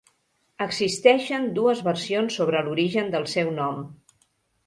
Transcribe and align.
Existeixen 0.63 1.43
dues 1.59 1.83
versions 1.89 2.37
sobre 2.41 2.63
l'origen 2.69 3.13
del 3.17 3.27
seu 3.35 3.51
nom. 3.61 3.85